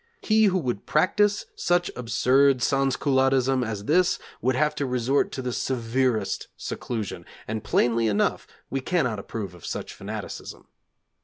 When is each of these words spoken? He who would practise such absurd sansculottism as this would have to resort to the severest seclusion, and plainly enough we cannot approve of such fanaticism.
He 0.23 0.45
who 0.45 0.57
would 0.57 0.87
practise 0.87 1.45
such 1.55 1.91
absurd 1.95 2.63
sansculottism 2.63 3.63
as 3.63 3.85
this 3.85 4.17
would 4.41 4.55
have 4.55 4.73
to 4.77 4.87
resort 4.87 5.31
to 5.33 5.43
the 5.43 5.53
severest 5.53 6.47
seclusion, 6.57 7.23
and 7.47 7.63
plainly 7.63 8.07
enough 8.07 8.47
we 8.71 8.81
cannot 8.81 9.19
approve 9.19 9.53
of 9.53 9.63
such 9.63 9.93
fanaticism. 9.93 10.65